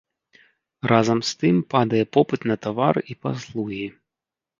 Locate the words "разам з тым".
0.91-1.55